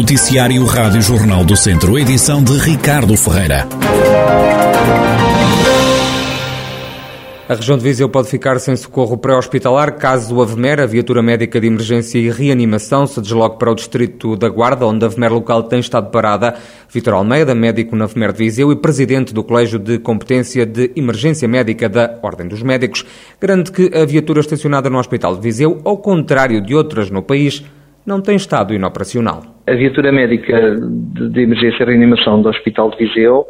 Noticiário 0.00 0.64
Rádio 0.64 1.02
Jornal 1.02 1.44
do 1.44 1.54
Centro, 1.54 1.98
edição 1.98 2.42
de 2.42 2.56
Ricardo 2.56 3.14
Ferreira. 3.18 3.68
A 7.46 7.54
região 7.54 7.76
de 7.76 7.84
Viseu 7.84 8.08
pode 8.08 8.26
ficar 8.26 8.58
sem 8.60 8.74
socorro 8.76 9.18
pré-hospitalar 9.18 9.98
caso 9.98 10.34
o 10.34 10.40
AVMER, 10.40 10.80
a 10.80 10.86
viatura 10.86 11.22
médica 11.22 11.60
de 11.60 11.66
emergência 11.66 12.18
e 12.18 12.30
reanimação, 12.30 13.06
se 13.06 13.20
desloque 13.20 13.58
para 13.58 13.70
o 13.70 13.74
distrito 13.74 14.36
da 14.36 14.48
Guarda, 14.48 14.86
onde 14.86 15.04
a 15.04 15.08
AVMER 15.08 15.34
local 15.34 15.64
tem 15.64 15.80
estado 15.80 16.10
parada. 16.10 16.54
Vitor 16.88 17.12
Almeida, 17.12 17.54
médico 17.54 17.94
na 17.94 18.06
AVMER 18.06 18.32
de 18.32 18.38
Viseu 18.38 18.72
e 18.72 18.76
presidente 18.76 19.34
do 19.34 19.44
Colégio 19.44 19.78
de 19.78 19.98
Competência 19.98 20.64
de 20.64 20.92
Emergência 20.96 21.46
Médica 21.46 21.90
da 21.90 22.18
Ordem 22.22 22.48
dos 22.48 22.62
Médicos, 22.62 23.04
garante 23.38 23.70
que 23.70 23.94
a 23.94 24.06
viatura 24.06 24.40
estacionada 24.40 24.88
no 24.88 24.98
Hospital 24.98 25.36
de 25.36 25.42
Viseu, 25.42 25.78
ao 25.84 25.98
contrário 25.98 26.62
de 26.62 26.74
outras 26.74 27.10
no 27.10 27.22
país, 27.22 27.62
não 28.10 28.20
tem 28.20 28.36
estado 28.36 28.74
inoperacional. 28.74 29.42
A 29.66 29.72
viatura 29.72 30.10
médica 30.12 30.76
de 30.76 31.40
emergência 31.40 31.84
e 31.84 31.86
reanimação 31.86 32.42
do 32.42 32.48
Hospital 32.48 32.90
de 32.90 32.98
Viseu 32.98 33.46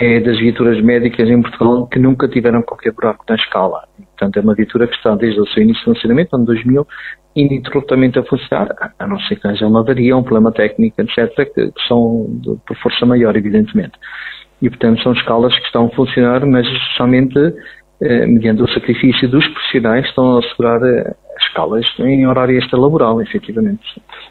é 0.00 0.18
das 0.20 0.38
viaturas 0.38 0.82
médicas 0.82 1.28
em 1.28 1.40
Portugal 1.42 1.86
que 1.86 1.98
nunca 1.98 2.26
tiveram 2.26 2.62
qualquer 2.62 2.92
buraco 2.92 3.24
na 3.28 3.36
escala. 3.36 3.82
Portanto, 3.96 4.36
é 4.38 4.40
uma 4.40 4.54
viatura 4.54 4.86
que 4.86 4.96
está 4.96 5.14
desde 5.14 5.40
o 5.40 5.46
seu 5.48 5.62
início 5.62 5.84
de 5.84 5.92
funcionamento, 5.92 6.34
ano 6.34 6.46
2000, 6.46 6.86
ininterruptamente 7.36 8.18
a 8.18 8.24
funcionar, 8.24 8.68
a 8.98 9.06
não 9.06 9.20
ser 9.20 9.36
que 9.36 9.46
haja 9.46 9.66
uma 9.66 9.80
avaria, 9.80 10.16
um 10.16 10.22
problema 10.22 10.50
técnico, 10.50 11.00
etc., 11.00 11.52
que, 11.52 11.72
são 11.86 12.26
por 12.66 12.76
força 12.78 13.06
maior, 13.06 13.36
evidentemente. 13.36 13.92
E, 14.60 14.68
portanto, 14.68 15.02
são 15.02 15.12
escalas 15.12 15.56
que 15.58 15.66
estão 15.66 15.86
a 15.86 15.90
funcionar, 15.90 16.44
mas 16.46 16.66
somente 16.96 17.38
eh, 18.00 18.26
mediante 18.26 18.62
o 18.62 18.68
sacrifício 18.68 19.28
dos 19.28 19.46
profissionais, 19.48 20.06
estão 20.06 20.36
a 20.36 20.38
assegurar 20.40 20.82
eh, 20.82 21.14
escalas 21.52 21.84
em 22.00 22.26
horário 22.26 22.58
extra-laboral, 22.58 23.20
efetivamente. 23.20 23.82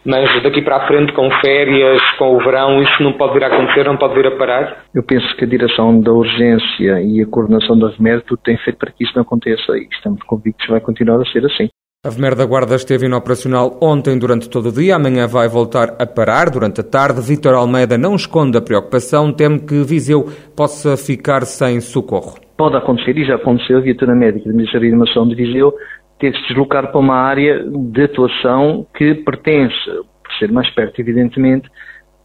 Mas 0.04 0.44
daqui 0.44 0.62
para 0.62 0.78
a 0.78 0.88
frente, 0.88 1.14
com 1.14 1.30
férias, 1.40 2.02
com 2.18 2.36
o 2.36 2.40
verão, 2.40 2.82
isso 2.82 3.04
não 3.04 3.14
pode 3.14 3.34
vir 3.34 3.44
a 3.44 3.48
acontecer, 3.48 3.86
não 3.86 3.98
pode 3.98 4.16
vir 4.16 4.28
a 4.28 4.38
parar? 4.38 4.84
Eu 4.94 5.04
penso 5.04 5.36
que 5.38 5.46
a 5.46 5.48
direção 5.48 6.02
da 6.02 6.12
urgência 6.12 7.02
e 7.02 7.22
a 7.22 7.28
coordenação 7.28 7.78
da 7.78 7.90
VMER 7.90 8.22
tudo 8.24 8.42
tem 8.44 8.58
feito 8.58 8.78
para 8.78 8.92
que 8.92 9.04
isso 9.04 9.14
não 9.16 9.22
aconteça 9.22 9.78
e 9.78 9.88
estamos 9.92 10.22
convictos 10.24 10.66
que 10.66 10.72
vai 10.72 10.82
continuar 10.82 11.22
a 11.22 11.26
ser 11.26 11.46
assim. 11.46 11.70
A 12.04 12.10
VMER 12.10 12.36
da 12.36 12.48
Guarda 12.48 12.76
esteve 12.76 13.06
inoperacional 13.06 13.78
ontem 13.80 14.18
durante 14.18 14.50
todo 14.50 14.70
o 14.70 14.72
dia, 14.72 14.96
amanhã 14.96 15.28
vai 15.28 15.48
voltar 15.48 15.96
a 16.00 16.06
parar 16.08 16.50
durante 16.50 16.82
a 16.82 16.84
tarde. 16.84 17.22
Vítor 17.22 17.54
Almeida 17.54 17.96
não 17.96 18.16
esconde 18.16 18.58
a 18.58 18.62
preocupação, 18.62 19.32
teme 19.32 19.60
que 19.60 19.84
Viseu 19.84 20.26
possa 20.56 20.98
ficar 20.98 21.46
sem 21.46 21.80
socorro. 21.80 22.40
Pode 22.58 22.76
acontecer, 22.76 23.16
e 23.18 23.24
já 23.24 23.36
aconteceu, 23.36 23.78
a 23.78 23.82
viatura 23.82 24.16
médica 24.16 24.50
de 24.50 24.56
Ministério 24.56 24.88
de 24.88 24.96
Animação 24.96 25.28
de 25.28 25.36
Viseu 25.36 25.74
ter 26.22 26.32
de 26.32 26.38
se 26.38 26.48
deslocar 26.50 26.92
para 26.92 27.00
uma 27.00 27.16
área 27.16 27.64
de 27.68 28.04
atuação 28.04 28.86
que 28.96 29.16
pertence, 29.16 29.76
por 30.24 30.34
ser 30.38 30.52
mais 30.52 30.70
perto, 30.70 31.02
evidentemente, 31.02 31.68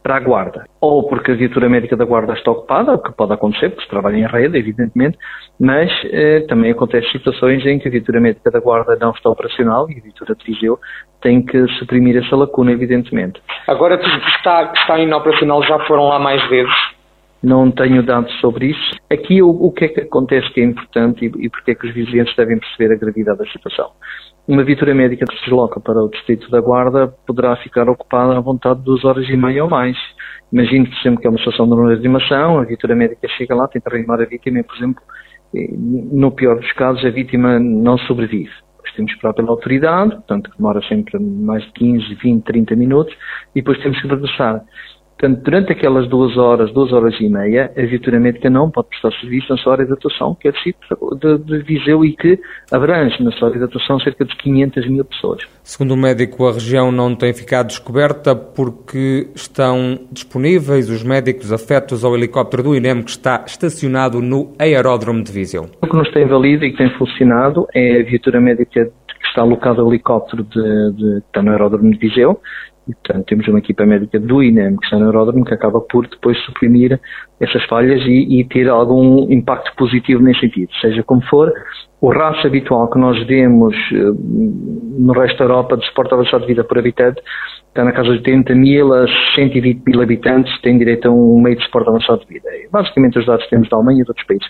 para 0.03 0.19
a 0.19 0.21
Guarda. 0.21 0.67
Ou 0.81 1.09
porque 1.09 1.33
a 1.33 1.35
viatura 1.35 1.69
médica 1.69 1.97
da 1.97 2.05
Guarda 2.05 2.35
está 2.35 2.53
ocupada, 2.53 2.95
o 2.95 3.03
que 3.03 3.11
pode 3.13 3.33
acontecer, 3.33 3.71
porque 3.71 3.83
se 3.83 3.91
trabalha 3.91 4.17
em 4.17 4.27
rede, 4.27 4.57
evidentemente, 4.57 5.19
mas 5.59 5.91
eh, 6.05 6.45
também 6.49 6.71
acontecem 6.71 7.11
situações 7.11 7.67
em 7.67 7.79
que 7.81 7.89
a 7.89 7.91
viatura 7.91 8.21
médica 8.21 8.51
da 8.51 8.61
Guarda 8.61 8.97
não 9.01 9.11
está 9.11 9.31
operacional 9.31 9.91
e 9.91 9.99
a 9.99 10.03
viatura 10.03 10.37
de 10.37 10.45
Viseu 10.45 10.79
tem 11.21 11.45
que 11.45 11.67
suprimir 11.79 12.17
essa 12.17 12.37
lacuna, 12.37 12.71
evidentemente. 12.71 13.41
Agora, 13.67 13.99
tudo 13.99 14.21
que 14.21 14.31
está, 14.31 14.73
está 14.77 14.99
inoperacional 15.01 15.63
já 15.65 15.81
foram 15.87 16.05
lá 16.05 16.21
mais 16.21 16.47
vezes? 16.49 16.96
Não 17.47 17.71
tenho 17.71 18.03
dados 18.03 18.33
sobre 18.41 18.67
isso. 18.73 18.97
Aqui 19.09 19.41
o, 19.41 19.49
o 19.49 19.71
que 19.71 19.85
é 19.85 19.89
que 19.89 20.01
acontece 20.01 20.53
que 20.53 20.61
é 20.61 20.65
importante 20.65 21.25
e, 21.25 21.47
e 21.47 21.49
porque 21.49 21.71
é 21.71 21.75
que 21.77 21.87
os 21.87 21.95
vizinhos 21.95 22.35
devem 22.35 22.59
perceber 22.59 22.93
a 22.93 22.99
gravidade 22.99 23.39
da 23.39 23.47
situação. 23.47 23.93
Uma 24.49 24.65
viatura 24.65 24.93
médica 24.93 25.25
que 25.25 25.37
se 25.37 25.45
desloca 25.45 25.79
para 25.79 26.03
o 26.03 26.11
distrito 26.11 26.51
da 26.51 26.61
Guarda 26.61 27.07
poderá 27.25 27.55
ficar 27.57 27.89
ocupada 27.89 28.37
à 28.37 28.41
vontade 28.41 28.81
de 28.81 28.87
duas 28.87 29.05
horas 29.05 29.29
e 29.29 29.37
meia 29.37 29.63
ou 29.63 29.71
mais. 29.71 29.97
Imagine, 30.53 30.89
por 30.89 30.99
exemplo, 30.99 31.21
que 31.21 31.27
é 31.29 31.31
uma 31.31 31.39
situação 31.39 31.69
de 31.69 31.95
reanimação, 31.95 32.59
a 32.59 32.65
viatura 32.65 32.97
médica 32.97 33.29
chega 33.37 33.55
lá, 33.55 33.69
tenta 33.69 33.91
reanimar 33.91 34.21
a 34.21 34.25
vítima 34.25 34.59
e, 34.59 34.63
por 34.65 34.77
exemplo, 34.77 35.03
no 35.55 36.33
pior 36.33 36.59
dos 36.59 36.73
casos, 36.73 37.05
a 37.05 37.11
vítima 37.11 37.61
não 37.61 37.97
sobrevive. 37.99 38.51
Depois 38.77 38.93
temos 38.95 39.11
que 39.13 39.19
esperar 39.19 39.35
pela 39.35 39.51
autoridade, 39.51 40.11
portanto, 40.17 40.51
demora 40.57 40.81
sempre 40.89 41.19
mais 41.21 41.63
de 41.65 41.73
15, 41.75 42.15
20, 42.15 42.45
30 42.45 42.75
minutos, 42.75 43.15
e 43.55 43.61
depois 43.61 43.79
temos 43.81 44.01
que 44.01 44.09
regressar. 44.09 44.63
Portanto, 45.19 45.43
durante 45.43 45.73
aquelas 45.73 46.07
duas 46.09 46.37
horas, 46.37 46.71
duas 46.73 46.93
horas 46.93 47.15
e 47.19 47.29
meia, 47.29 47.73
a 47.75 47.83
viatura 47.83 48.21
médica 48.21 48.51
não 48.51 48.71
pode 48.71 48.89
prestar 48.89 49.13
serviço 49.19 49.47
na 49.49 49.57
sua 49.57 49.73
área 49.73 49.87
de 49.87 49.93
atuação, 49.95 50.37
que 50.39 50.49
é 50.49 50.53
de, 50.53 51.39
de 51.39 51.59
Viseu 51.63 52.05
e 52.05 52.15
que 52.15 52.39
abrange 52.71 53.23
na 53.25 53.33
sua 53.33 53.49
área 53.49 53.59
de 53.59 53.65
atuação 53.65 53.99
cerca 53.99 54.27
de 54.27 54.37
500 54.37 54.89
mil 54.91 55.05
pessoas. 55.07 55.43
Segundo 55.63 55.95
o 55.95 55.97
médico, 55.97 56.47
a 56.47 56.53
região 56.53 56.93
não 56.93 57.15
tem 57.15 57.33
ficado 57.33 57.69
descoberta 57.69 58.37
porque 58.37 59.29
estão 59.35 59.99
disponíveis 60.13 60.91
os 60.91 61.03
médicos 61.03 61.51
afetos 61.51 62.05
ao 62.05 62.15
helicóptero 62.15 62.63
do 62.63 62.77
INEM 62.77 63.03
que 63.03 63.11
está 63.11 63.43
estacionado 63.47 64.21
no 64.21 64.53
aeródromo 64.59 65.25
de 65.25 65.33
Viseu. 65.33 65.71
O 65.81 65.87
que 65.87 65.97
nos 65.97 66.11
tem 66.13 66.27
valido 66.27 66.63
e 66.67 66.73
que 66.73 66.77
tem 66.77 66.91
funcionado 66.99 67.67
é 67.75 68.01
a 68.01 68.05
viatura 68.05 68.39
médica 68.39 68.85
que 68.85 69.27
está 69.29 69.41
alocada 69.41 69.81
ao 69.81 69.89
helicóptero 69.89 70.45
de, 70.45 70.93
de, 70.93 71.21
que 71.21 71.27
está 71.27 71.43
no 71.43 71.53
aeródromo 71.53 71.91
de 71.91 71.99
Viseu, 71.99 72.39
e, 72.89 72.95
portanto, 72.95 73.27
temos 73.27 73.49
uma 73.49 73.59
equipa 73.59 73.85
médica 73.85 74.19
do 74.19 74.43
INEM 74.43 74.77
que 74.77 74.85
está 74.85 74.99
no 74.99 75.07
aeródromo 75.07 75.45
que 75.45 75.55
acaba 75.55 75.81
por 75.81 76.07
depois 76.09 76.39
suprimir 76.45 77.01
essas 77.41 77.65
falhas 77.67 78.01
e, 78.07 78.41
e, 78.41 78.45
ter 78.45 78.69
algum 78.69 79.31
impacto 79.31 79.75
positivo 79.77 80.23
nesse 80.23 80.41
sentido. 80.41 80.71
Seja 80.81 81.03
como 81.03 81.23
for, 81.27 81.53
o 82.01 82.11
raço 82.11 82.47
habitual 82.47 82.89
que 82.91 82.99
nós 82.99 83.27
vemos 83.27 83.75
eh, 83.93 83.97
no 84.99 85.13
resto 85.13 85.39
da 85.39 85.45
Europa 85.45 85.77
de 85.77 85.87
suporte 85.87 86.15
avançado 86.15 86.43
de 86.43 86.49
vida 86.49 86.65
por 86.65 86.79
habitante 86.79 87.21
está 87.69 87.85
na 87.85 87.93
casa 87.93 88.09
de 88.09 88.19
80 88.19 88.55
mil 88.55 88.93
a 88.95 89.07
120 89.35 89.83
mil 89.87 90.01
habitantes 90.01 90.51
tem 90.63 90.79
direito 90.79 91.09
a 91.09 91.11
um 91.11 91.41
meio 91.41 91.57
de 91.57 91.65
suporte 91.65 91.89
avançado 91.89 92.21
de 92.21 92.27
vida. 92.35 92.49
Basicamente 92.71 93.19
os 93.19 93.27
dados 93.27 93.47
temos 93.49 93.69
da 93.69 93.77
Alemanha 93.77 94.01
e 94.01 94.05
de 94.05 94.11
outros 94.11 94.27
países 94.27 94.47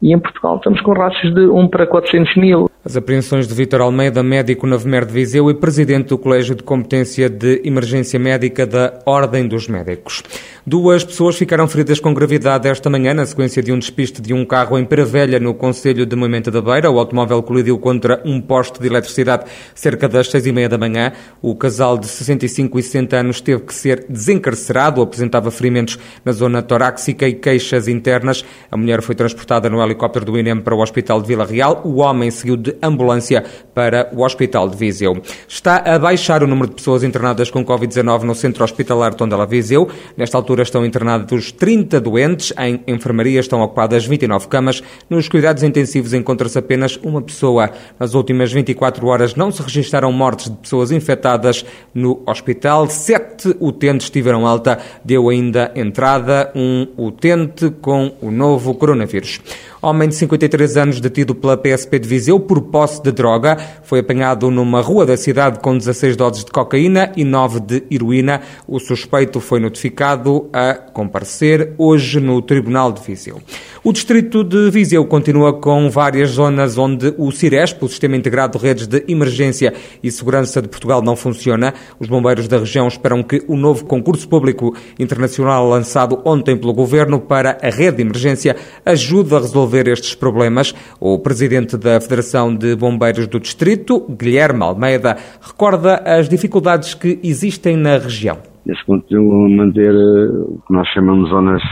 e 0.00 0.14
em 0.14 0.18
Portugal 0.18 0.56
estamos 0.56 0.80
com 0.80 0.92
ratios 0.92 1.34
de 1.34 1.46
1 1.46 1.68
para 1.68 1.86
400 1.86 2.36
mil. 2.36 2.70
As 2.84 2.96
apreensões 2.96 3.48
de 3.48 3.54
Vítor 3.54 3.80
Almeida, 3.80 4.22
médico 4.22 4.66
na 4.66 4.76
VMER 4.76 5.04
de 5.04 5.12
Viseu 5.12 5.50
e 5.50 5.54
presidente 5.54 6.08
do 6.08 6.18
Colégio 6.18 6.54
de 6.54 6.62
Competência 6.62 7.28
de 7.28 7.60
Emergência 7.64 8.18
Médica 8.18 8.64
da 8.64 9.00
Ordem 9.04 9.46
dos 9.46 9.66
Médicos. 9.66 10.22
Duas 10.64 11.04
pessoas 11.04 11.36
ficaram 11.36 11.66
feridas 11.66 11.98
com 11.98 12.14
gravidade 12.28 12.68
esta 12.68 12.90
manhã 12.90 13.14
na 13.14 13.24
sequência 13.24 13.62
de 13.62 13.72
um 13.72 13.78
despiste 13.78 14.20
de 14.20 14.34
um 14.34 14.44
carro 14.44 14.78
em 14.78 14.84
Paravelha, 14.84 15.40
no 15.40 15.54
Conselho 15.54 16.04
de 16.04 16.14
Moimenta 16.14 16.50
da 16.50 16.60
Beira. 16.60 16.90
O 16.90 16.98
automóvel 16.98 17.42
colidiu 17.42 17.78
contra 17.78 18.20
um 18.22 18.38
poste 18.38 18.78
de 18.78 18.86
eletricidade 18.86 19.46
cerca 19.74 20.06
das 20.06 20.30
seis 20.30 20.44
e 20.44 20.52
meia 20.52 20.68
da 20.68 20.76
manhã. 20.76 21.12
O 21.40 21.56
casal 21.56 21.96
de 21.96 22.06
65 22.06 22.78
e 22.78 22.82
60 22.82 23.16
anos 23.16 23.40
teve 23.40 23.62
que 23.62 23.72
ser 23.72 24.04
desencarcerado, 24.10 25.00
apresentava 25.00 25.50
ferimentos 25.50 25.98
na 26.22 26.32
zona 26.32 26.60
torácica 26.60 27.26
e 27.26 27.32
queixas 27.32 27.88
internas. 27.88 28.44
A 28.70 28.76
mulher 28.76 29.00
foi 29.00 29.14
transportada 29.14 29.70
no 29.70 29.82
helicóptero 29.82 30.26
do 30.26 30.38
INEM 30.38 30.60
para 30.60 30.74
o 30.74 30.82
Hospital 30.82 31.22
de 31.22 31.28
Vila 31.28 31.46
Real. 31.46 31.80
O 31.82 32.00
homem 32.00 32.30
seguiu 32.30 32.58
de 32.58 32.76
ambulância 32.82 33.42
para 33.74 34.10
o 34.12 34.22
Hospital 34.22 34.68
de 34.68 34.76
Viseu. 34.76 35.16
Está 35.48 35.78
a 35.78 35.98
baixar 35.98 36.42
o 36.42 36.46
número 36.46 36.68
de 36.68 36.74
pessoas 36.74 37.02
internadas 37.02 37.50
com 37.50 37.64
Covid-19 37.64 38.24
no 38.24 38.34
Centro 38.34 38.64
Hospitalar 38.64 39.14
Tondela 39.14 39.46
Viseu. 39.46 39.88
Nesta 40.14 40.36
altura 40.36 40.62
estão 40.62 40.84
internados 40.84 41.52
30 41.52 41.98
doentes. 42.02 42.17
Em 42.58 42.80
enfermaria 42.86 43.40
estão 43.40 43.60
ocupadas 43.60 44.06
29 44.06 44.48
camas. 44.48 44.82
Nos 45.08 45.28
cuidados 45.28 45.62
intensivos 45.62 46.12
encontra-se 46.12 46.58
apenas 46.58 46.96
uma 46.96 47.22
pessoa. 47.22 47.70
Nas 47.98 48.14
últimas 48.14 48.52
24 48.52 49.06
horas 49.06 49.34
não 49.34 49.50
se 49.50 49.62
registaram 49.62 50.10
mortes 50.12 50.50
de 50.50 50.56
pessoas 50.56 50.90
infectadas 50.90 51.64
no 51.94 52.22
hospital. 52.26 52.88
Sete 52.88 53.56
utentes 53.60 54.10
tiveram 54.10 54.46
alta. 54.46 54.78
Deu 55.04 55.28
ainda 55.28 55.72
entrada 55.74 56.50
um 56.54 56.86
utente 56.96 57.70
com 57.80 58.12
o 58.20 58.30
novo 58.30 58.74
coronavírus. 58.74 59.40
Homem 59.80 60.08
de 60.08 60.16
53 60.16 60.76
anos 60.76 61.00
detido 61.00 61.36
pela 61.36 61.56
PSP 61.56 62.00
de 62.00 62.08
Viseu 62.08 62.40
por 62.40 62.60
posse 62.62 63.00
de 63.00 63.12
droga 63.12 63.56
foi 63.84 64.00
apanhado 64.00 64.50
numa 64.50 64.80
rua 64.80 65.06
da 65.06 65.16
cidade 65.16 65.60
com 65.60 65.78
16 65.78 66.16
doses 66.16 66.44
de 66.44 66.50
cocaína 66.50 67.12
e 67.16 67.22
9 67.22 67.60
de 67.60 67.84
heroína. 67.88 68.40
O 68.66 68.80
suspeito 68.80 69.38
foi 69.38 69.60
notificado 69.60 70.50
a 70.52 70.74
comparecer 70.74 71.74
hoje 71.78 72.18
no 72.18 72.42
Tribunal 72.42 72.90
de 72.90 73.00
Viseu. 73.02 73.40
O 73.84 73.92
distrito 73.92 74.42
de 74.42 74.68
Viseu 74.68 75.04
continua 75.04 75.52
com 75.52 75.88
várias 75.88 76.30
zonas 76.30 76.76
onde 76.76 77.14
o 77.16 77.30
CIRESP, 77.30 77.84
o 77.84 77.88
Sistema 77.88 78.16
Integrado 78.16 78.58
de 78.58 78.64
Redes 78.64 78.88
de 78.88 79.04
Emergência 79.06 79.72
e 80.02 80.10
Segurança 80.10 80.60
de 80.60 80.66
Portugal, 80.66 81.00
não 81.00 81.14
funciona. 81.14 81.72
Os 82.00 82.08
bombeiros 82.08 82.48
da 82.48 82.58
região 82.58 82.88
esperam 82.88 83.22
que 83.22 83.44
o 83.46 83.56
novo 83.56 83.84
concurso 83.84 84.28
público 84.28 84.74
internacional 84.98 85.68
lançado 85.68 86.20
ontem 86.24 86.56
pelo 86.56 86.74
Governo 86.74 87.20
para 87.20 87.58
a 87.62 87.70
rede 87.70 87.98
de 87.98 88.02
emergência 88.02 88.56
ajude 88.84 89.32
a 89.36 89.38
resolver 89.38 89.67
resolver 89.68 89.88
estes 89.88 90.14
problemas. 90.14 90.74
O 90.98 91.18
presidente 91.18 91.76
da 91.76 92.00
Federação 92.00 92.54
de 92.54 92.74
Bombeiros 92.74 93.26
do 93.26 93.38
Distrito, 93.38 94.06
Guilherme 94.08 94.62
Almeida, 94.62 95.16
recorda 95.40 96.02
as 96.04 96.28
dificuldades 96.28 96.94
que 96.94 97.20
existem 97.22 97.76
na 97.76 97.98
região. 97.98 98.38
Nesse 98.64 98.84
continuam 98.84 99.48
manter 99.50 99.94
eh, 99.94 100.28
o 100.30 100.60
que 100.66 100.72
nós 100.72 100.88
chamamos 100.88 101.30
zonas 101.30 101.62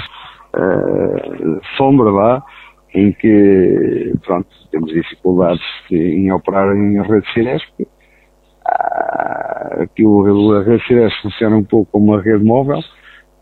uh, 0.54 1.60
sombra 1.76 2.10
lá, 2.10 2.43
em 2.94 3.12
que 3.12 4.14
pronto, 4.25 4.48
temos 4.70 4.93
dificuldades 4.93 5.62
em 5.90 6.32
operar 6.32 6.75
em 6.75 7.00
redes 7.02 7.31
Cinesp. 7.32 7.81
Uh, 7.81 9.87
que 9.94 10.04
o, 10.04 10.54
a 10.54 10.62
rede 10.62 10.82
CIRES 10.87 11.14
funciona 11.22 11.56
um 11.56 11.62
pouco 11.62 11.93
como 11.93 12.12
uma 12.12 12.22
rede 12.22 12.43
móvel, 12.43 12.81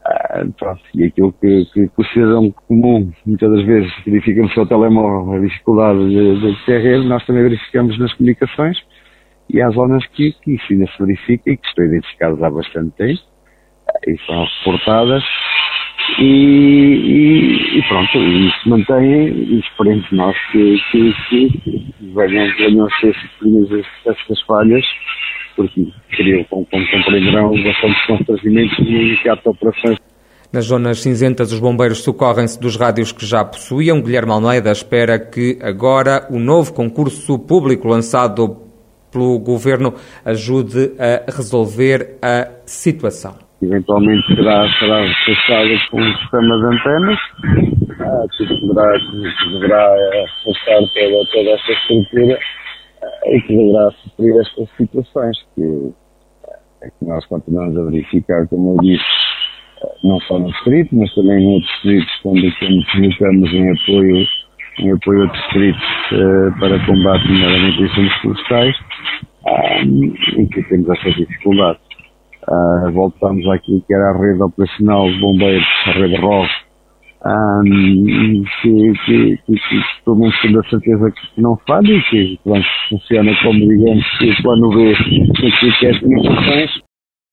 uh, 0.06 0.52
pronto, 0.58 0.82
e 0.94 1.04
aquilo 1.04 1.32
que, 1.32 1.64
que, 1.72 1.88
que, 1.88 2.00
o 2.00 2.04
cidadão 2.06 2.50
comum 2.68 3.12
muitas 3.26 3.50
das 3.50 3.64
vezes 3.64 3.92
verifica 4.04 4.42
no 4.42 4.50
seu 4.50 4.66
telemóvel 4.66 5.34
a 5.34 5.40
dificuldade 5.40 6.08
de, 6.08 6.40
de 6.40 6.64
ter 6.66 6.82
rede, 6.82 7.06
nós 7.06 7.24
também 7.26 7.42
verificamos 7.42 7.98
nas 7.98 8.12
comunicações 8.14 8.78
e 9.50 9.60
há 9.60 9.70
zonas 9.70 10.06
que, 10.08 10.32
que 10.42 10.54
isso 10.54 10.64
ainda 10.70 10.86
se 10.86 10.98
verifica 10.98 11.50
e 11.50 11.56
que 11.56 11.66
estão 11.66 11.84
identificadas 11.84 12.42
há 12.42 12.50
bastante 12.50 12.90
tempo 12.96 13.20
e 14.06 14.18
são 14.26 14.44
reportadas 14.44 15.22
e, 16.18 16.24
e, 16.24 17.78
e 17.78 17.82
pronto, 17.88 18.18
isso 18.18 18.68
mantém 18.68 19.28
e 19.28 19.58
esperemos 19.60 20.10
nós 20.12 20.36
que, 20.52 20.78
que, 20.90 21.14
que 21.28 21.84
venham, 22.14 22.56
venham 22.56 22.86
a 22.86 22.90
ser 23.00 23.14
suprimidas 23.14 23.86
estas 24.06 24.40
falhas 24.42 24.84
porque 25.56 25.86
criou, 26.16 26.44
como, 26.50 26.66
como 26.66 26.90
compreenderão, 26.90 27.50
bastantes 27.62 28.06
constrangimentos 28.06 28.78
no 28.78 28.90
iniciado 28.90 29.40
de 29.42 29.48
operações. 29.48 29.98
Nas 30.52 30.66
zonas 30.66 31.00
cinzentas, 31.00 31.52
os 31.52 31.58
bombeiros 31.58 32.04
socorrem-se 32.04 32.60
dos 32.60 32.76
rádios 32.76 33.10
que 33.10 33.26
já 33.26 33.44
possuíam. 33.44 34.00
Guilherme 34.00 34.30
Almeida 34.30 34.70
espera 34.70 35.18
que 35.18 35.58
agora 35.60 36.28
o 36.30 36.38
novo 36.38 36.72
concurso 36.72 37.38
público 37.40 37.88
lançado 37.88 38.64
pelo 39.10 39.38
Governo 39.38 39.94
ajude 40.24 40.92
a 40.98 41.30
resolver 41.30 42.18
a 42.22 42.48
situação. 42.66 43.34
Eventualmente 43.62 44.26
será, 44.34 44.68
será 44.78 45.00
reforçado 45.00 45.90
com 45.90 46.00
um 46.00 46.16
sistema 46.18 46.58
de 46.58 46.66
antenas, 46.66 47.18
ah, 48.00 48.26
que 48.36 48.46
que 48.46 49.50
deverá 49.52 49.92
reforçar 50.44 50.80
toda, 50.92 51.26
toda 51.32 51.50
esta 51.50 51.72
estrutura 51.72 52.38
e 53.26 53.40
que 53.42 53.56
deverá 53.56 53.90
suprir 53.90 54.34
estas 54.40 54.68
situações 54.76 55.36
que, 55.54 55.92
é 56.82 56.88
que 56.88 57.04
nós 57.04 57.24
continuamos 57.26 57.76
a 57.78 57.84
verificar, 57.84 58.46
como 58.48 58.74
eu 58.74 58.82
disse, 58.82 59.04
não 60.02 60.20
só 60.20 60.38
no 60.38 60.50
distrito, 60.50 60.94
mas 60.96 61.12
também 61.14 61.42
em 61.42 61.54
outros 61.54 61.70
distritos, 61.72 62.14
quando, 62.22 62.40
quando 62.58 62.84
colocamos 62.88 63.52
em 63.52 63.70
apoio, 63.70 64.26
em 64.80 64.92
apoio 64.92 65.22
a 65.22 65.32
distritos 65.32 65.82
uh, 66.12 66.60
para 66.60 66.86
combate, 66.86 67.28
nomeadamente 67.28 67.82
incêndios 67.82 68.14
florestais, 68.20 68.76
um, 69.86 70.14
em 70.36 70.46
que 70.46 70.62
temos 70.64 70.88
esta 70.88 71.10
dificuldade. 71.12 71.78
Uh, 72.48 72.92
voltamos 72.92 73.46
àquilo 73.48 73.82
que 73.86 73.94
era 73.94 74.10
a 74.10 74.18
rede 74.18 74.42
operacional 74.42 75.06
de 75.06 75.18
bombeiros, 75.20 75.66
a 75.86 75.90
rede 75.92 76.16
ROV, 76.16 76.48
que, 78.62 78.92
que, 79.06 79.38
que, 79.46 79.56
que 79.56 79.82
a 80.60 80.64
certeza 80.64 81.10
que 81.10 81.40
não 81.40 81.56
e 81.90 82.02
que 82.02 82.38
pronto, 82.44 82.66
funciona 82.88 83.32
como 83.42 83.58
digamos 83.58 84.18
que 84.18 84.30
o 84.30 84.42
plano 84.42 84.68
naquilo 85.42 85.72
que 85.78 85.86
é 85.86 85.90
as 85.90 85.98
comunicações 86.00 86.83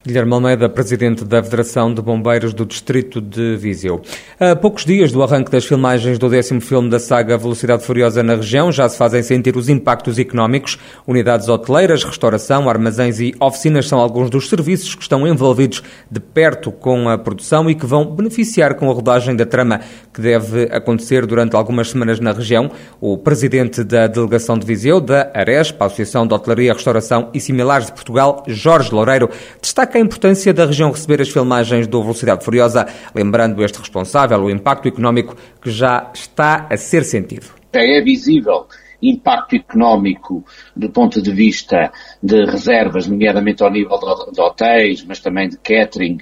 Guilherme 0.03 0.33
Almeida, 0.33 0.67
presidente 0.67 1.23
da 1.23 1.43
Federação 1.43 1.93
de 1.93 2.01
Bombeiros 2.01 2.55
do 2.55 2.65
Distrito 2.65 3.21
de 3.21 3.55
Viseu. 3.55 4.01
A 4.39 4.55
poucos 4.55 4.83
dias 4.83 5.11
do 5.11 5.21
arranque 5.21 5.51
das 5.51 5.63
filmagens 5.63 6.17
do 6.17 6.27
décimo 6.27 6.59
filme 6.59 6.89
da 6.89 6.99
saga 6.99 7.37
Velocidade 7.37 7.85
Furiosa 7.85 8.23
na 8.23 8.33
região, 8.33 8.71
já 8.71 8.89
se 8.89 8.97
fazem 8.97 9.21
sentir 9.21 9.55
os 9.55 9.69
impactos 9.69 10.17
económicos. 10.17 10.79
Unidades 11.05 11.47
hoteleiras, 11.49 12.03
restauração, 12.03 12.67
armazéns 12.67 13.19
e 13.19 13.35
oficinas 13.39 13.87
são 13.87 13.99
alguns 13.99 14.31
dos 14.31 14.49
serviços 14.49 14.95
que 14.95 15.03
estão 15.03 15.27
envolvidos 15.27 15.83
de 16.09 16.19
perto 16.19 16.71
com 16.71 17.07
a 17.07 17.15
produção 17.15 17.69
e 17.69 17.75
que 17.75 17.85
vão 17.85 18.03
beneficiar 18.03 18.73
com 18.73 18.89
a 18.89 18.93
rodagem 18.95 19.35
da 19.35 19.45
trama 19.45 19.81
que 20.11 20.19
deve 20.19 20.63
acontecer 20.71 21.27
durante 21.27 21.55
algumas 21.55 21.91
semanas 21.91 22.19
na 22.19 22.31
região. 22.31 22.71
O 22.99 23.19
presidente 23.19 23.83
da 23.83 24.07
delegação 24.07 24.57
de 24.57 24.65
Viseu, 24.65 24.99
da 24.99 25.29
ARESP, 25.31 25.77
Associação 25.79 26.25
de 26.25 26.33
Hotelaria, 26.33 26.73
Restauração 26.73 27.29
e 27.35 27.39
Similares 27.39 27.85
de 27.85 27.93
Portugal, 27.93 28.43
Jorge 28.47 28.91
Loureiro, 28.91 29.29
destaca 29.61 29.90
destaca 29.91 29.97
a 29.97 30.01
importância 30.01 30.53
da 30.53 30.65
região 30.65 30.91
receber 30.91 31.21
as 31.21 31.29
filmagens 31.29 31.85
do 31.87 32.01
Velocidade 32.01 32.43
Furiosa, 32.43 32.87
lembrando 33.13 33.63
este 33.63 33.79
responsável 33.79 34.39
o 34.39 34.49
impacto 34.49 34.87
económico 34.87 35.35
que 35.61 35.69
já 35.69 36.09
está 36.13 36.67
a 36.69 36.77
ser 36.77 37.03
sentido. 37.03 37.47
É 37.73 38.01
visível 38.01 38.65
impacto 39.01 39.55
económico 39.55 40.45
do 40.75 40.89
ponto 40.89 41.21
de 41.21 41.31
vista 41.31 41.91
de 42.21 42.45
reservas, 42.45 43.07
nomeadamente 43.07 43.63
ao 43.63 43.71
nível 43.71 43.99
de, 44.31 44.41
hotéis, 44.41 45.03
mas 45.03 45.19
também 45.19 45.49
de 45.49 45.57
catering 45.57 46.17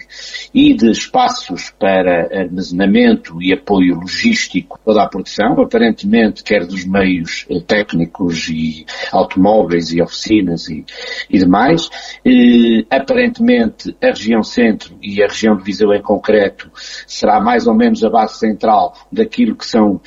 e 0.54 0.74
de 0.74 0.92
espaços 0.92 1.74
para 1.78 2.42
armazenamento 2.42 3.42
e 3.42 3.54
apoio 3.54 3.96
logístico 3.96 4.80
toda 4.84 5.04
a 5.04 5.08
produção, 5.08 5.60
aparentemente 5.62 6.44
quer 6.44 6.66
dos 6.66 6.86
meios 6.86 7.46
eh, 7.50 7.60
técnicos 7.60 8.50
e 8.50 8.86
automóveis 9.12 9.92
e 9.92 10.02
oficinas 10.02 10.70
e, 10.70 10.86
e 11.30 11.38
demais. 11.38 11.90
E, 12.26 12.86
aparentemente 12.90 13.96
a 14.02 14.08
região 14.08 14.44
centro 14.44 14.98
e 15.02 15.22
a 15.22 15.28
região 15.28 15.56
de 15.56 15.64
Viseu 15.64 15.94
em 15.94 16.02
concreto 16.02 16.72
será 17.08 17.40
mais 17.40 17.68
ou 17.68 17.74
menos 17.74 18.04
a 18.04 18.10
base 18.10 18.40
central 18.40 18.94
daquilo 19.12 19.56
que 19.56 19.66
são 19.66 20.02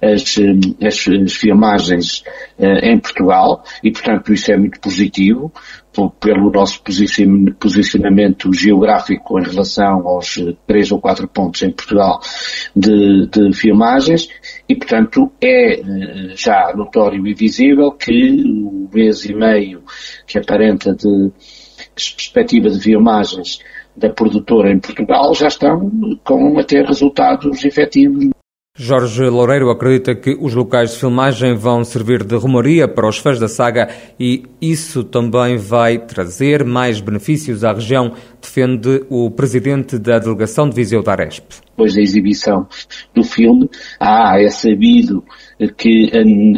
as, 0.00 0.38
eh, 0.38 0.86
as, 0.86 1.08
as 1.26 1.34
filmagens 1.34 2.17
eh, 2.58 2.90
em 2.90 2.98
Portugal 2.98 3.62
e, 3.82 3.90
portanto, 3.90 4.32
isso 4.32 4.52
é 4.52 4.56
muito 4.56 4.80
positivo 4.80 5.52
pelo 6.20 6.50
nosso 6.50 6.80
posicionamento 7.58 8.52
geográfico 8.52 9.38
em 9.38 9.42
relação 9.42 10.06
aos 10.06 10.38
eh, 10.38 10.54
três 10.66 10.92
ou 10.92 11.00
quatro 11.00 11.26
pontos 11.26 11.62
em 11.62 11.72
Portugal 11.72 12.20
de, 12.74 13.26
de 13.26 13.52
filmagens 13.52 14.28
e, 14.68 14.76
portanto, 14.76 15.32
é 15.40 15.80
eh, 15.80 15.82
já 16.36 16.72
notório 16.76 17.26
e 17.26 17.34
visível 17.34 17.92
que 17.92 18.42
o 18.44 18.88
mês 18.92 19.24
e 19.24 19.34
meio 19.34 19.82
que 20.26 20.38
aparenta 20.38 20.94
de 20.94 21.30
perspectiva 21.94 22.70
de 22.70 22.80
filmagens 22.80 23.58
da 23.96 24.08
produtora 24.10 24.70
em 24.70 24.78
Portugal 24.78 25.34
já 25.34 25.48
estão 25.48 25.90
com 26.22 26.58
a 26.58 26.62
ter 26.62 26.84
resultados 26.84 27.64
efetivos 27.64 28.30
Jorge 28.80 29.24
Loureiro 29.24 29.70
acredita 29.70 30.14
que 30.14 30.38
os 30.40 30.54
locais 30.54 30.92
de 30.92 31.00
filmagem 31.00 31.52
vão 31.52 31.82
servir 31.82 32.22
de 32.22 32.36
rumoria 32.36 32.86
para 32.86 33.08
os 33.08 33.18
fãs 33.18 33.40
da 33.40 33.48
saga 33.48 33.88
e 34.20 34.44
isso 34.62 35.02
também 35.02 35.56
vai 35.56 35.98
trazer 35.98 36.64
mais 36.64 37.00
benefícios 37.00 37.64
à 37.64 37.72
região, 37.72 38.12
defende 38.40 39.04
o 39.10 39.32
presidente 39.32 39.98
da 39.98 40.20
delegação 40.20 40.68
de 40.68 40.76
Viseu 40.76 41.02
da 41.02 41.10
Aresp. 41.10 41.54
Depois 41.70 41.92
da 41.96 42.00
exibição 42.00 42.68
do 43.12 43.24
filme, 43.24 43.68
ah, 43.98 44.34
é 44.40 44.48
sabido 44.48 45.24
que 45.76 46.12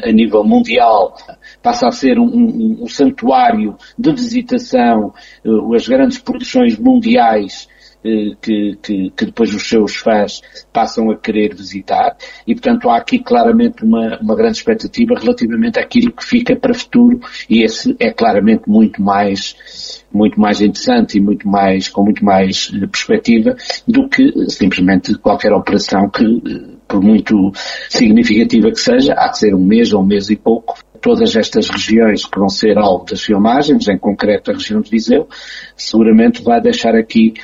a, 0.04 0.12
nível 0.12 0.44
mundial 0.44 1.16
passa 1.62 1.88
a 1.88 1.90
ser 1.90 2.18
um, 2.18 2.26
um, 2.26 2.78
um 2.82 2.86
santuário 2.86 3.76
de 3.98 4.12
visitação, 4.12 5.14
uh, 5.42 5.74
as 5.74 5.88
grandes 5.88 6.18
produções 6.18 6.78
mundiais 6.78 7.66
eh, 7.66 7.79
que, 8.02 8.78
que, 8.82 9.10
que, 9.10 9.26
depois 9.26 9.54
os 9.54 9.68
seus 9.68 9.96
fãs 9.96 10.40
passam 10.72 11.10
a 11.10 11.16
querer 11.16 11.54
visitar. 11.54 12.16
E, 12.46 12.54
portanto, 12.54 12.88
há 12.88 12.96
aqui 12.96 13.18
claramente 13.18 13.84
uma, 13.84 14.18
uma 14.20 14.34
grande 14.34 14.58
expectativa 14.58 15.14
relativamente 15.18 15.78
àquilo 15.78 16.12
que 16.12 16.24
fica 16.24 16.56
para 16.56 16.74
futuro. 16.74 17.20
E 17.48 17.62
esse 17.62 17.94
é 17.98 18.10
claramente 18.10 18.68
muito 18.68 19.02
mais 19.02 20.00
muito 20.12 20.40
mais 20.40 20.60
interessante 20.60 21.18
e 21.18 21.20
muito 21.20 21.48
mais, 21.48 21.88
com 21.88 22.02
muito 22.02 22.24
mais 22.24 22.70
eh, 22.74 22.86
perspectiva 22.86 23.56
do 23.86 24.08
que 24.08 24.50
simplesmente 24.50 25.16
qualquer 25.18 25.52
operação 25.52 26.10
que, 26.10 26.24
eh, 26.24 26.76
por 26.88 27.00
muito 27.00 27.52
significativa 27.88 28.70
que 28.70 28.80
seja, 28.80 29.14
há 29.16 29.28
de 29.28 29.38
ser 29.38 29.54
um 29.54 29.64
mês 29.64 29.92
ou 29.92 30.02
um 30.02 30.06
mês 30.06 30.28
e 30.28 30.36
pouco, 30.36 30.78
todas 31.00 31.34
estas 31.36 31.68
regiões 31.68 32.24
que 32.26 32.38
vão 32.38 32.48
ser 32.48 32.76
alvo 32.76 33.04
das 33.04 33.22
filmagens, 33.22 33.88
em 33.88 33.98
concreto 33.98 34.50
a 34.50 34.54
região 34.54 34.80
de 34.80 34.90
Viseu, 34.90 35.28
seguramente 35.76 36.42
vai 36.42 36.60
deixar 36.60 36.94
aqui 36.94 37.34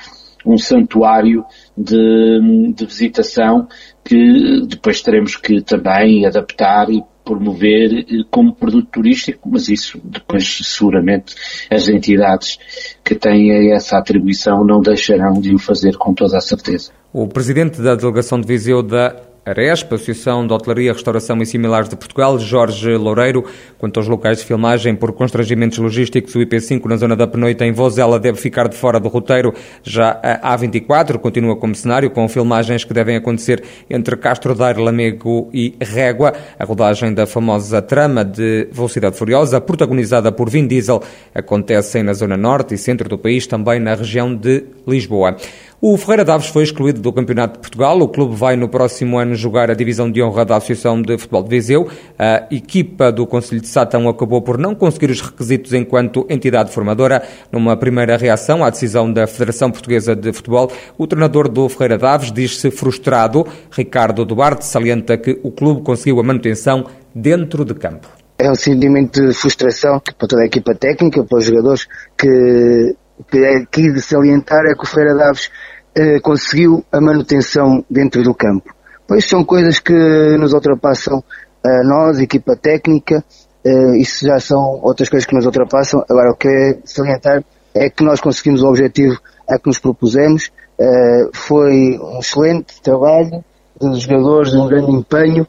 um 0.46 0.56
santuário 0.56 1.44
de, 1.76 2.72
de 2.74 2.86
visitação 2.86 3.66
que 4.04 4.64
depois 4.66 5.02
teremos 5.02 5.36
que 5.36 5.60
também 5.60 6.24
adaptar 6.24 6.88
e 6.90 7.02
promover 7.24 8.06
eh, 8.08 8.24
como 8.30 8.54
produto 8.54 8.88
turístico, 8.92 9.50
mas 9.50 9.68
isso 9.68 10.00
depois 10.04 10.60
seguramente 10.62 11.34
as 11.68 11.88
entidades 11.88 12.58
que 13.04 13.16
têm 13.16 13.72
essa 13.72 13.98
atribuição 13.98 14.64
não 14.64 14.80
deixarão 14.80 15.40
de 15.40 15.52
o 15.52 15.58
fazer 15.58 15.96
com 15.96 16.14
toda 16.14 16.36
a 16.38 16.40
certeza. 16.40 16.92
O 17.12 17.26
presidente 17.26 17.82
da 17.82 17.96
delegação 17.96 18.40
de 18.40 18.46
Viseu 18.46 18.82
da 18.82 19.16
Aresp, 19.46 19.92
Associação 19.92 20.44
de 20.44 20.52
Hotelaria, 20.52 20.92
Restauração 20.92 21.40
e 21.40 21.46
Similares 21.46 21.88
de 21.88 21.94
Portugal, 21.94 22.36
Jorge 22.36 22.96
Loureiro. 22.96 23.44
Quanto 23.78 24.00
aos 24.00 24.08
locais 24.08 24.38
de 24.38 24.44
filmagem 24.44 24.96
por 24.96 25.12
constrangimentos 25.12 25.78
logísticos, 25.78 26.34
o 26.34 26.40
IP5 26.40 26.84
na 26.86 26.96
zona 26.96 27.14
da 27.14 27.28
Penoita 27.28 27.64
em 27.64 27.70
Vozela 27.70 28.18
deve 28.18 28.38
ficar 28.38 28.66
de 28.66 28.76
fora 28.76 28.98
do 28.98 29.08
roteiro. 29.08 29.54
Já 29.84 30.18
a 30.20 30.58
A24 30.58 31.18
continua 31.18 31.54
como 31.54 31.76
cenário, 31.76 32.10
com 32.10 32.28
filmagens 32.28 32.82
que 32.82 32.92
devem 32.92 33.14
acontecer 33.14 33.62
entre 33.88 34.16
Castro 34.16 34.52
Daire, 34.52 34.82
Lamego 34.82 35.48
e 35.54 35.76
Régua. 35.80 36.32
A 36.58 36.64
rodagem 36.64 37.14
da 37.14 37.24
famosa 37.24 37.80
trama 37.80 38.24
de 38.24 38.68
Velocidade 38.72 39.16
Furiosa, 39.16 39.60
protagonizada 39.60 40.32
por 40.32 40.50
Vin 40.50 40.66
Diesel, 40.66 41.00
acontece 41.32 42.02
na 42.02 42.14
zona 42.14 42.36
norte 42.36 42.74
e 42.74 42.78
centro 42.78 43.08
do 43.08 43.16
país, 43.16 43.46
também 43.46 43.78
na 43.78 43.94
região 43.94 44.34
de 44.34 44.64
Lisboa. 44.86 45.36
O 45.78 45.94
Ferreira 45.98 46.24
Daves 46.24 46.46
foi 46.46 46.62
excluído 46.62 47.02
do 47.02 47.12
Campeonato 47.12 47.54
de 47.54 47.58
Portugal. 47.60 48.00
O 48.00 48.08
clube 48.08 48.34
vai 48.34 48.56
no 48.56 48.66
próximo 48.66 49.18
ano 49.18 49.34
jogar 49.34 49.70
a 49.70 49.74
divisão 49.74 50.10
de 50.10 50.22
honra 50.22 50.42
da 50.42 50.56
Associação 50.56 51.02
de 51.02 51.18
Futebol 51.18 51.42
de 51.42 51.50
Viseu. 51.50 51.86
A 52.18 52.46
equipa 52.50 53.12
do 53.12 53.26
Conselho 53.26 53.60
de 53.60 53.68
Sátão 53.68 54.08
acabou 54.08 54.40
por 54.40 54.56
não 54.56 54.74
conseguir 54.74 55.10
os 55.10 55.20
requisitos 55.20 55.74
enquanto 55.74 56.26
entidade 56.30 56.72
formadora. 56.72 57.22
Numa 57.52 57.76
primeira 57.76 58.16
reação 58.16 58.64
à 58.64 58.70
decisão 58.70 59.12
da 59.12 59.26
Federação 59.26 59.70
Portuguesa 59.70 60.16
de 60.16 60.32
Futebol, 60.32 60.72
o 60.96 61.06
treinador 61.06 61.46
do 61.46 61.68
Ferreira 61.68 61.98
Daves 61.98 62.32
diz-se 62.32 62.70
frustrado. 62.70 63.46
Ricardo 63.70 64.24
Duarte 64.24 64.64
salienta 64.64 65.18
que 65.18 65.38
o 65.42 65.50
clube 65.50 65.82
conseguiu 65.82 66.18
a 66.20 66.22
manutenção 66.22 66.86
dentro 67.14 67.66
de 67.66 67.74
campo. 67.74 68.08
É 68.38 68.50
um 68.50 68.54
sentimento 68.54 69.20
de 69.20 69.34
frustração 69.34 70.00
para 70.00 70.26
toda 70.26 70.42
a 70.42 70.46
equipa 70.46 70.74
técnica, 70.74 71.22
para 71.22 71.38
os 71.38 71.44
jogadores, 71.44 71.86
que, 72.18 72.94
que 73.30 73.38
é 73.38 73.56
aqui 73.58 73.90
de 73.92 74.00
salientar 74.00 74.64
é 74.66 74.74
que 74.74 74.82
o 74.82 74.86
Ferreira 74.86 75.14
Daves 75.14 75.50
eh, 75.98 76.20
conseguiu 76.20 76.84
a 76.92 77.00
manutenção 77.00 77.82
dentro 77.88 78.22
do 78.22 78.34
campo. 78.34 78.74
Pois 79.08 79.26
são 79.26 79.42
coisas 79.44 79.78
que 79.78 79.94
nos 80.38 80.52
ultrapassam 80.52 81.24
a 81.64 81.82
nós, 81.84 82.20
equipa 82.20 82.54
técnica, 82.54 83.24
eh, 83.64 83.96
isso 83.98 84.26
já 84.26 84.38
são 84.38 84.60
outras 84.82 85.08
coisas 85.08 85.26
que 85.26 85.34
nos 85.34 85.46
ultrapassam. 85.46 86.04
Agora, 86.08 86.32
o 86.32 86.36
que 86.36 86.48
é 86.48 86.78
salientar 86.84 87.42
é 87.74 87.88
que 87.88 88.04
nós 88.04 88.20
conseguimos 88.20 88.62
o 88.62 88.68
objetivo 88.68 89.18
a 89.48 89.58
que 89.58 89.68
nos 89.68 89.78
propusemos. 89.78 90.50
Eh, 90.78 91.30
foi 91.32 91.98
um 91.98 92.18
excelente 92.18 92.80
trabalho 92.82 93.42
dos 93.80 94.02
jogadores, 94.02 94.52
um 94.52 94.68
grande 94.68 94.92
empenho. 94.92 95.46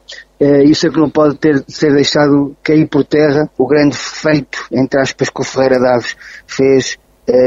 isso 0.64 0.86
é 0.86 0.90
que 0.90 0.98
não 0.98 1.10
pode 1.10 1.36
ter, 1.36 1.62
ser 1.68 1.92
deixado 1.92 2.56
cair 2.62 2.86
por 2.86 3.04
terra 3.04 3.50
o 3.58 3.66
grande 3.66 3.96
feito, 3.96 4.66
entre 4.70 5.00
aspas, 5.00 5.28
que 5.28 5.40
o 5.40 5.44
Ferreira 5.44 5.78
Daves 5.78 6.16
fez 6.46 6.98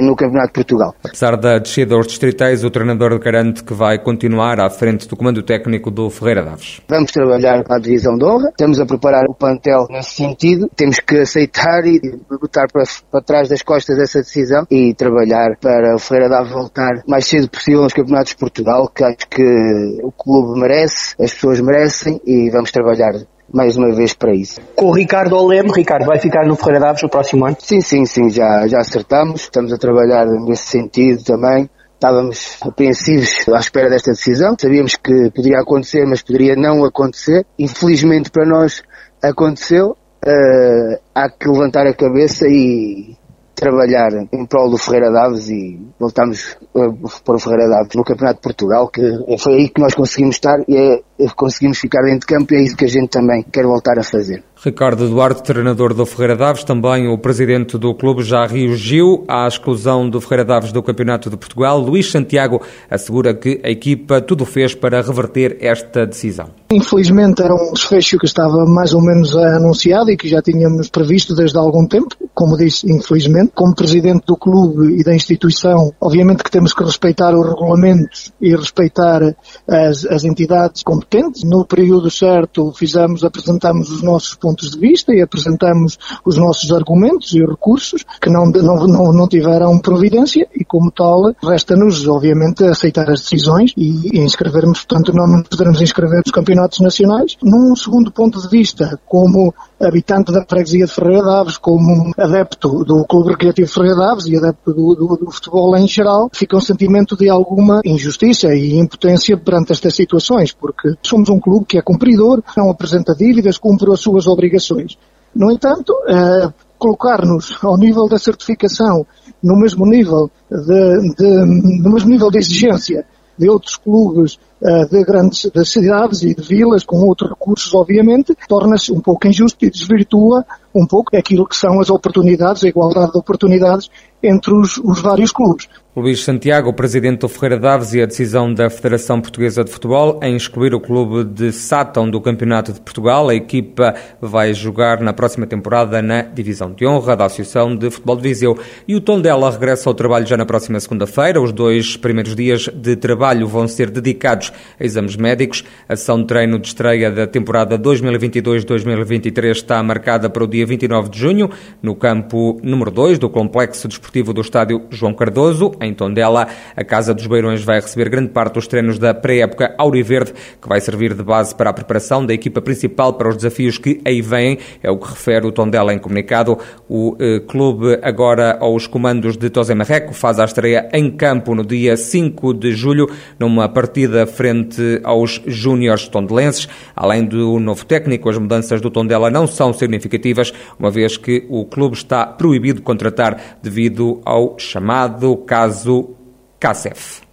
no 0.02 0.16
Campeonato 0.16 0.48
de 0.48 0.54
Portugal. 0.54 0.96
Apesar 1.04 1.36
da 1.38 1.58
descida 1.58 1.96
aos 1.96 2.08
distritais, 2.08 2.64
o 2.64 2.70
treinador 2.70 3.18
garante 3.20 3.64
que 3.64 3.74
vai 3.74 3.98
continuar 4.00 4.60
à 4.60 4.70
frente 4.70 5.08
do 5.08 5.16
comando 5.16 5.42
técnico 5.44 5.90
do 5.90 6.10
Ferreira 6.10 6.44
Daves. 6.44 6.82
Vamos 6.88 7.12
trabalhar 7.12 7.64
para 7.64 7.78
a 7.78 7.80
divisão 7.80 8.16
de 8.16 8.26
honra, 8.26 8.50
estamos 8.50 8.80
a 8.80 8.86
preparar 8.86 9.26
o 9.30 9.34
plantel 9.34 9.88
nesse 9.90 10.12
sentido, 10.12 10.70
temos 10.76 11.00
que 11.00 11.18
aceitar 11.18 11.86
e 11.86 12.00
botar 12.30 12.68
para, 12.72 12.84
para 13.12 13.22
trás 13.22 13.50
das 13.50 13.62
costas 13.62 13.98
essa 14.00 14.20
decisão 14.20 14.66
e 14.70 14.94
trabalhar 14.94 15.58
para 15.60 15.96
o 15.96 16.00
Ferreira 16.00 16.30
Daves 16.30 16.52
voltar 16.52 17.04
mais 17.08 17.26
cedo 17.26 17.50
possível 17.50 17.82
nos 17.82 17.94
Campeonatos 17.94 18.32
de 18.32 18.38
Portugal, 18.38 18.90
que 18.94 19.04
acho 19.04 19.28
que 19.30 20.00
o 20.04 20.12
clube 20.12 20.60
merece, 20.60 21.16
as 21.20 21.34
pessoas 21.34 21.60
merecem 21.62 22.22
e 22.26 22.50
vamos 22.50 22.72
trabalhar 22.72 23.14
mais 23.54 23.78
uma 23.78 23.94
vez 23.94 24.14
para 24.14 24.34
isso. 24.34 24.62
Com 24.76 24.88
o 24.88 24.94
Ricardo 24.94 25.36
Olemo, 25.36 25.74
Ricardo 25.74 26.06
vai 26.06 26.20
ficar 26.20 26.46
no 26.46 26.56
Ferreira 26.56 26.80
Daves 26.80 27.04
no 27.04 27.10
próximo 27.10 27.46
ano? 27.46 27.58
Sim, 27.60 27.82
sim, 27.82 28.06
sim, 28.06 28.30
já, 28.30 28.68
já 28.68 28.80
acertamos, 28.80 29.42
estamos 29.42 29.74
a 29.74 29.78
trabalhar 29.78 30.26
nesse 30.26 30.68
sentido 30.68 31.24
também. 31.24 31.70
Estávamos 31.94 32.58
apreensivos 32.62 33.48
à 33.54 33.60
espera 33.60 33.88
desta 33.88 34.12
decisão, 34.12 34.56
sabíamos 34.60 34.96
que 34.96 35.30
poderia 35.36 35.60
acontecer, 35.60 36.04
mas 36.08 36.24
poderia 36.24 36.56
não 36.56 36.84
acontecer. 36.84 37.46
Infelizmente 37.60 38.32
para 38.32 38.44
nós 38.44 38.82
aconteceu, 39.22 39.92
uh, 39.92 41.00
há 41.14 41.30
que 41.30 41.48
levantar 41.48 41.86
a 41.86 41.94
cabeça 41.94 42.48
e 42.48 43.16
trabalhar 43.62 44.10
em 44.34 44.44
prol 44.48 44.72
do 44.72 44.78
Ferreira 44.80 45.12
Daves 45.12 45.48
e 45.48 45.80
voltamos 46.00 46.58
para 46.74 47.36
o 47.36 47.40
Ferreira 47.40 47.70
Daves 47.70 47.96
no 47.96 48.04
Campeonato 48.04 48.38
de 48.38 48.42
Portugal, 48.42 48.90
que 48.90 49.02
foi 49.38 49.54
aí 49.54 49.70
que 49.70 49.80
nós 49.80 49.94
conseguimos 49.94 50.38
estar 50.38 50.58
e 50.68 50.76
é, 50.76 51.02
conseguimos 51.36 51.80
ficar 51.80 52.02
dentro 52.02 52.22
de 52.22 52.26
campo 52.26 52.54
e 52.54 52.58
é 52.58 52.64
isso 52.64 52.76
que 52.76 52.86
a 52.86 52.90
gente 52.90 53.10
também 53.10 53.44
quer 53.44 53.64
voltar 53.64 53.98
a 54.00 54.04
fazer. 54.04 54.44
Ricardo 54.64 55.10
Duarte, 55.10 55.42
treinador 55.42 55.92
do 55.92 56.06
Ferreira 56.06 56.36
Daves, 56.36 56.64
também 56.64 57.08
o 57.08 57.18
presidente 57.18 57.80
do 57.80 57.96
clube 57.96 58.22
já 58.22 58.46
reagiu 58.46 59.24
à 59.28 59.48
exclusão 59.48 60.08
do 60.08 60.22
Ferreira 60.22 60.46
Daves 60.46 60.72
do 60.72 60.84
Campeonato 60.84 61.32
de 61.32 61.38
Portugal. 61.38 61.80
Luís 61.80 62.12
Santiago 62.12 62.62
assegura 62.88 63.34
que 63.34 63.60
a 63.64 63.72
equipa 63.72 64.22
tudo 64.22 64.46
fez 64.46 64.76
para 64.76 65.02
reverter 65.02 65.58
esta 65.60 66.06
decisão. 66.06 66.50
Infelizmente 66.72 67.42
era 67.42 67.56
um 67.56 67.74
desfecho 67.74 68.20
que 68.20 68.28
estava 68.28 68.66
mais 68.68 68.94
ou 68.94 69.02
menos 69.02 69.36
anunciado 69.36 70.12
e 70.12 70.16
que 70.16 70.30
já 70.30 70.44
tínhamos 70.44 70.90
previsto 70.90 71.34
desde 71.34 71.58
há 71.58 71.62
algum 71.62 71.88
tempo, 71.88 72.16
como 72.34 72.56
disse, 72.56 72.86
infelizmente. 72.92 73.52
Como 73.56 73.76
presidente 73.76 74.26
do 74.28 74.38
clube 74.38 75.00
e 75.00 75.04
da 75.04 75.16
instituição, 75.16 75.92
obviamente 76.00 76.44
que 76.44 76.52
temos 76.52 76.72
que 76.72 76.84
respeitar 76.84 77.36
os 77.36 77.48
regulamentos 77.48 78.32
e 78.40 78.56
respeitar 78.56 79.36
as, 79.68 80.06
as 80.06 80.24
entidades 80.24 80.84
competentes. 80.84 81.11
No 81.44 81.66
período 81.66 82.10
certo 82.10 82.72
fizemos, 82.74 83.24
apresentamos 83.24 83.90
os 83.90 84.02
nossos 84.02 84.36
pontos 84.36 84.72
de 84.72 84.80
vista 84.80 85.14
e 85.14 85.22
apresentamos 85.22 85.98
os 86.24 86.38
nossos 86.38 86.72
argumentos 86.72 87.34
e 87.34 87.46
recursos 87.46 88.06
que 88.22 88.30
não, 88.30 88.46
não, 88.46 88.88
não, 88.88 89.14
não 89.14 89.28
tiveram 89.28 89.78
providência 89.80 90.48
e, 90.56 90.64
como 90.64 90.92
tal, 90.92 91.34
resta-nos, 91.44 92.08
obviamente, 92.08 92.64
aceitar 92.64 93.10
as 93.10 93.22
decisões 93.22 93.74
e 93.76 94.20
inscrevermos, 94.20 94.86
portanto, 94.86 95.14
não 95.14 95.44
poderemos 95.44 95.82
inscrever 95.82 96.22
nos 96.26 96.32
campeonatos 96.32 96.80
nacionais. 96.80 97.38
Num 97.44 97.76
segundo 97.76 98.12
ponto 98.12 98.40
de 98.42 98.48
vista, 98.48 99.00
como 99.06 99.54
habitante 99.82 100.32
da 100.32 100.46
freguesia 100.46 100.86
de 100.86 100.92
Ferreira 100.92 101.24
Daves, 101.24 101.58
como 101.58 102.12
adepto 102.18 102.84
do 102.84 103.06
Clube 103.06 103.32
Recreativo 103.32 103.72
Ferreira 103.72 103.96
Daves 103.96 104.26
e 104.28 104.38
adepto 104.38 104.74
do, 104.74 104.96
do, 104.96 105.18
do, 105.18 105.32
futebol 105.32 105.76
em 105.78 105.88
geral, 105.88 106.30
fica 106.34 106.56
um 106.56 106.62
sentimento 106.62 107.16
de 107.18 107.30
alguma 107.30 107.82
injustiça 107.84 108.54
e 108.54 108.78
impotência 108.78 109.38
perante 109.38 109.72
estas 109.72 109.96
situações, 109.96 110.52
porque 110.52 110.94
somos 111.02 111.30
um 111.30 111.40
clube 111.40 111.66
que 111.66 111.78
é 111.78 111.82
cumpridor, 111.82 112.42
não 112.56 112.70
apresenta 112.70 113.16
dívidas, 113.16 113.58
cumpre 113.58 113.92
as 113.92 114.00
suas 114.00 114.28
obrigações. 114.28 114.98
No 115.34 115.52
entanto, 115.52 115.94
eh, 116.08 116.52
colocar-nos 116.78 117.58
ao 117.64 117.78
nível 117.78 118.08
da 118.08 118.18
certificação, 118.18 119.06
no 119.42 119.56
mesmo 119.60 119.86
nível 119.86 120.30
de, 120.50 121.16
de, 121.16 121.82
no 121.82 121.92
mesmo 121.92 122.10
nível 122.10 122.30
de 122.30 122.40
exigência 122.40 123.06
de 123.42 123.50
outros 123.50 123.76
clubes 123.76 124.38
uh, 124.62 124.88
de 124.88 125.04
grandes 125.04 125.50
de 125.52 125.66
cidades 125.66 126.22
e 126.22 126.36
de 126.36 126.44
vilas 126.44 126.84
com 126.84 126.98
outros 127.02 127.32
recursos, 127.32 127.74
obviamente, 127.74 128.36
torna-se 128.48 128.94
um 128.94 129.02
pouco 129.02 129.28
injusto 129.28 129.66
e 129.66 129.72
desvirtua 129.72 130.46
um 130.74 130.86
pouco 130.86 131.18
aquilo 131.18 131.48
que 131.48 131.56
são 131.56 131.80
as 131.82 131.90
oportunidades, 131.90 132.64
a 132.64 132.68
igualdade 132.68 133.12
de 133.12 133.18
oportunidades 133.18 133.90
entre 134.24 134.54
os, 134.54 134.78
os 134.78 135.02
vários 135.02 135.32
clubes. 135.32 135.68
Luís 135.94 136.24
Santiago, 136.24 136.72
presidente 136.72 137.20
do 137.20 137.28
Ferreira 137.28 137.60
Daves 137.60 137.94
e 137.94 138.02
a 138.02 138.06
decisão 138.06 138.54
da 138.54 138.70
Federação 138.70 139.20
Portuguesa 139.20 139.62
de 139.62 139.70
Futebol 139.70 140.22
em 140.24 140.38
excluir 140.38 140.74
o 140.74 140.80
clube 140.80 141.26
de 141.26 141.52
Sátão 141.52 142.10
do 142.10 142.22
Campeonato 142.22 142.72
de 142.72 142.80
Portugal. 142.80 143.28
A 143.28 143.36
equipa 143.36 143.94
vai 144.22 144.54
jogar 144.54 145.02
na 145.02 145.12
próxima 145.12 145.46
temporada 145.46 146.02
na 146.02 146.22
Divisão 146.22 146.72
de 146.72 146.88
Honra 146.88 147.18
da 147.18 147.26
Associação 147.26 147.76
de 147.76 147.92
Futebol 147.92 148.16
de 148.16 148.22
Viseu. 148.22 148.58
E 148.88 148.96
o 148.96 149.02
Tondela 149.02 149.52
regressa 149.52 149.90
ao 149.90 149.94
trabalho 149.94 150.26
já 150.26 150.38
na 150.38 150.46
próxima 150.46 150.80
segunda-feira. 150.80 151.42
Os 151.42 151.52
dois 151.52 151.98
primeiros 151.98 152.38
dias 152.38 152.70
de 152.74 152.96
trabalho 152.96 153.46
vão 153.46 153.68
ser 153.68 153.90
dedicados 153.90 154.54
a 154.80 154.86
exames 154.86 155.18
médicos. 155.18 155.66
A 155.90 155.96
sessão 155.98 156.22
de 156.22 156.28
treino 156.28 156.58
de 156.58 156.68
estreia 156.68 157.12
da 157.12 157.28
temporada 157.28 157.78
2022-2023 157.78 159.52
está 159.52 159.84
marcada 159.84 160.30
para 160.30 160.46
o 160.46 160.48
dia 160.48 160.66
29 160.66 161.10
de 161.10 161.20
junho, 161.20 161.50
no 161.84 161.96
campo 161.96 162.62
número 162.64 162.92
2 162.92 163.20
do 163.20 163.30
Complexo 163.30 163.90
Desportivo 163.90 164.11
do 164.12 164.42
Estádio 164.42 164.82
João 164.90 165.14
Cardoso 165.14 165.72
em 165.80 165.94
Tondela. 165.94 166.46
A 166.76 166.84
Casa 166.84 167.14
dos 167.14 167.26
Beirões 167.26 167.64
vai 167.64 167.80
receber 167.80 168.10
grande 168.10 168.30
parte 168.30 168.56
dos 168.56 168.68
treinos 168.68 169.00
da 169.00 169.14
pré-época 169.14 169.74
Auriverde, 169.78 170.34
que 170.62 170.68
vai 170.68 170.82
servir 170.82 171.14
de 171.14 171.24
base 171.24 171.56
para 171.56 171.70
a 171.70 171.74
preparação 171.74 172.26
da 172.26 172.34
equipa 172.34 172.62
principal 172.62 173.14
para 173.14 173.30
os 173.30 173.38
desafios 173.38 173.78
que 173.78 174.02
aí 174.04 174.22
vêm, 174.22 174.60
é 174.84 174.92
o 174.92 174.98
que 174.98 175.08
refere 175.08 175.48
o 175.48 175.52
Tondela 175.52 175.94
em 175.94 175.98
comunicado. 175.98 176.58
O 176.90 177.16
eh, 177.20 177.40
clube 177.48 178.00
agora 178.02 178.58
aos 178.60 178.86
comandos 178.86 179.38
de 179.38 179.50
Tosé 179.50 179.74
Marreco 179.74 180.14
faz 180.14 180.40
a 180.40 180.46
estreia 180.46 180.90
em 180.92 181.10
campo 181.10 181.56
no 181.56 181.66
dia 181.66 181.96
5 181.96 182.54
de 182.54 182.74
julho, 182.74 183.10
numa 183.40 183.70
partida 183.70 184.28
frente 184.28 185.00
aos 185.06 185.42
júniores 185.48 186.10
tondelenses. 186.10 186.68
Além 186.94 187.24
do 187.24 187.60
novo 187.62 187.86
técnico, 187.86 188.30
as 188.30 188.38
mudanças 188.38 188.82
do 188.82 188.92
Tondela 188.92 189.30
não 189.30 189.48
são 189.48 189.72
significativas, 189.72 190.54
uma 190.78 190.92
vez 190.92 191.16
que 191.16 191.46
o 191.50 191.64
clube 191.64 191.96
está 191.96 192.26
proibido 192.26 192.80
de 192.80 192.82
contratar 192.82 193.60
devido 193.62 194.01
ao 194.26 194.56
chamado 194.58 195.38
caso 195.38 196.16
CACEF. 196.60 197.31